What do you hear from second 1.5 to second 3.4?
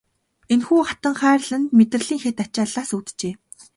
нь мэдрэлийн хэт ачааллаас үүджээ.